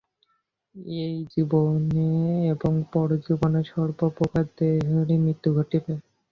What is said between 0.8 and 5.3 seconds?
ইহজীবনে এবং পরজীবনে সর্বপ্রকার দেহেরই